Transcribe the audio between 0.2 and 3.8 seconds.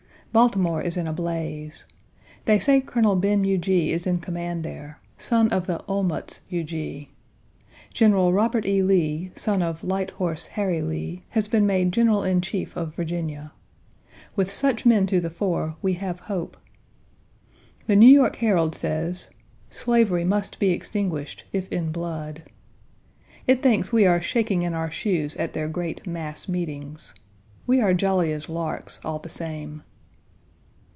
Baltimore is in a blaze. They say Colonel Ben Huger